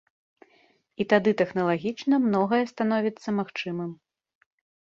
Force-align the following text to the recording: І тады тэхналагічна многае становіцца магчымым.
І 1.03 1.05
тады 1.11 1.33
тэхналагічна 1.41 2.15
многае 2.27 2.63
становіцца 2.73 3.27
магчымым. 3.41 3.91